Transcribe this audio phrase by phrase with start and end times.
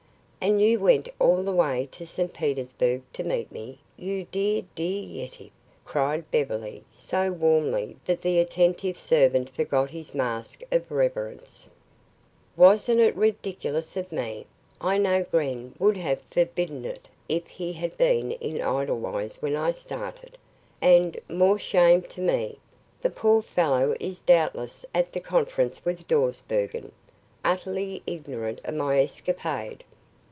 [0.43, 2.33] "And you went all the way to St.
[2.33, 5.51] Petersburg to meet me, you dear, dear Yetive,"
[5.85, 11.69] cried Beverly, so warmly that the attentive servant forgot his mask of reverence.
[12.57, 14.47] "Wasn't it ridiculous of me?
[14.81, 19.71] I know Gren would have forbidden it if he had been in Edelweiss when I
[19.73, 20.39] started.
[20.81, 22.57] And, more shame to me,
[22.99, 26.91] the poor fellow is doubtless at the conference with Dawsbergen,
[27.45, 29.83] utterly ignorant of my escapade.